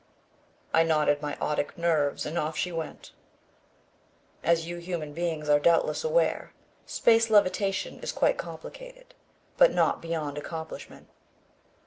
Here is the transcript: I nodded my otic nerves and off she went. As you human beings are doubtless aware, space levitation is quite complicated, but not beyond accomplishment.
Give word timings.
I 0.73 0.81
nodded 0.81 1.21
my 1.21 1.35
otic 1.35 1.77
nerves 1.77 2.25
and 2.25 2.35
off 2.35 2.57
she 2.57 2.71
went. 2.71 3.11
As 4.43 4.65
you 4.65 4.77
human 4.77 5.13
beings 5.13 5.47
are 5.47 5.59
doubtless 5.59 6.03
aware, 6.03 6.53
space 6.87 7.29
levitation 7.29 7.99
is 7.99 8.11
quite 8.11 8.39
complicated, 8.39 9.13
but 9.57 9.71
not 9.73 10.01
beyond 10.01 10.39
accomplishment. 10.39 11.07